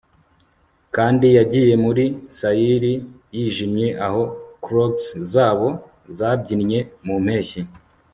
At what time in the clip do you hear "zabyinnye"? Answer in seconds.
6.17-6.79